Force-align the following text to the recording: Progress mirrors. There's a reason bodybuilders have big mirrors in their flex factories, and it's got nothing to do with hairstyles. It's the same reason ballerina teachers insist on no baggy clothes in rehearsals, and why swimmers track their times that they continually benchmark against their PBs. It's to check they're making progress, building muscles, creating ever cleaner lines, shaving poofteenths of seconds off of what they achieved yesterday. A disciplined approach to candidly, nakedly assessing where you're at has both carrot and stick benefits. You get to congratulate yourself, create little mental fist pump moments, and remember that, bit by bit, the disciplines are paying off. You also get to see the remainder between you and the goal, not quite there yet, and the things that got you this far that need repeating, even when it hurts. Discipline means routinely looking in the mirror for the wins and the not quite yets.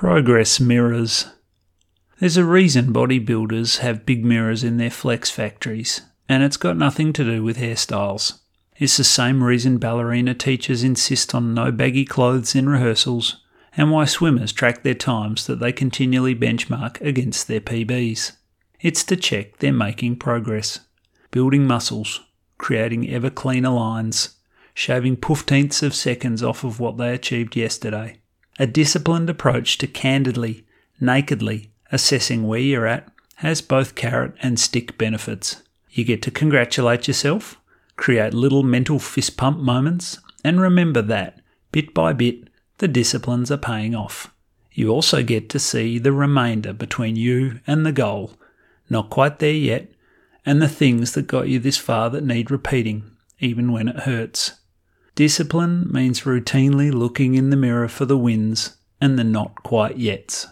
Progress 0.00 0.58
mirrors. 0.58 1.26
There's 2.20 2.38
a 2.38 2.44
reason 2.46 2.90
bodybuilders 2.90 3.80
have 3.80 4.06
big 4.06 4.24
mirrors 4.24 4.64
in 4.64 4.78
their 4.78 4.88
flex 4.88 5.28
factories, 5.30 6.00
and 6.26 6.42
it's 6.42 6.56
got 6.56 6.78
nothing 6.78 7.12
to 7.12 7.22
do 7.22 7.44
with 7.44 7.58
hairstyles. 7.58 8.40
It's 8.78 8.96
the 8.96 9.04
same 9.04 9.44
reason 9.44 9.76
ballerina 9.76 10.32
teachers 10.32 10.82
insist 10.82 11.34
on 11.34 11.52
no 11.52 11.70
baggy 11.70 12.06
clothes 12.06 12.54
in 12.54 12.66
rehearsals, 12.66 13.44
and 13.76 13.90
why 13.90 14.06
swimmers 14.06 14.54
track 14.54 14.84
their 14.84 14.94
times 14.94 15.46
that 15.46 15.60
they 15.60 15.70
continually 15.70 16.34
benchmark 16.34 16.98
against 17.02 17.46
their 17.46 17.60
PBs. 17.60 18.32
It's 18.80 19.04
to 19.04 19.16
check 19.16 19.58
they're 19.58 19.70
making 19.70 20.16
progress, 20.16 20.80
building 21.30 21.66
muscles, 21.66 22.22
creating 22.56 23.10
ever 23.10 23.28
cleaner 23.28 23.68
lines, 23.68 24.38
shaving 24.72 25.18
poofteenths 25.18 25.82
of 25.82 25.94
seconds 25.94 26.42
off 26.42 26.64
of 26.64 26.80
what 26.80 26.96
they 26.96 27.12
achieved 27.12 27.54
yesterday. 27.54 28.19
A 28.60 28.66
disciplined 28.66 29.30
approach 29.30 29.78
to 29.78 29.86
candidly, 29.86 30.66
nakedly 31.00 31.70
assessing 31.90 32.46
where 32.46 32.60
you're 32.60 32.86
at 32.86 33.10
has 33.36 33.62
both 33.62 33.94
carrot 33.94 34.34
and 34.42 34.60
stick 34.60 34.98
benefits. 34.98 35.62
You 35.88 36.04
get 36.04 36.20
to 36.24 36.30
congratulate 36.30 37.08
yourself, 37.08 37.58
create 37.96 38.34
little 38.34 38.62
mental 38.62 38.98
fist 38.98 39.38
pump 39.38 39.60
moments, 39.60 40.18
and 40.44 40.60
remember 40.60 41.00
that, 41.00 41.40
bit 41.72 41.94
by 41.94 42.12
bit, 42.12 42.48
the 42.76 42.86
disciplines 42.86 43.50
are 43.50 43.56
paying 43.56 43.94
off. 43.94 44.30
You 44.72 44.90
also 44.90 45.22
get 45.22 45.48
to 45.48 45.58
see 45.58 45.98
the 45.98 46.12
remainder 46.12 46.74
between 46.74 47.16
you 47.16 47.60
and 47.66 47.86
the 47.86 47.92
goal, 47.92 48.32
not 48.90 49.08
quite 49.08 49.38
there 49.38 49.54
yet, 49.54 49.90
and 50.44 50.60
the 50.60 50.68
things 50.68 51.12
that 51.12 51.26
got 51.26 51.48
you 51.48 51.60
this 51.60 51.78
far 51.78 52.10
that 52.10 52.24
need 52.24 52.50
repeating, 52.50 53.10
even 53.38 53.72
when 53.72 53.88
it 53.88 54.00
hurts. 54.00 54.59
Discipline 55.14 55.88
means 55.90 56.22
routinely 56.22 56.92
looking 56.92 57.34
in 57.34 57.50
the 57.50 57.56
mirror 57.56 57.88
for 57.88 58.04
the 58.04 58.16
wins 58.16 58.76
and 59.00 59.18
the 59.18 59.24
not 59.24 59.62
quite 59.62 59.96
yets. 59.96 60.46